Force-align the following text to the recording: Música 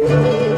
Música 0.00 0.57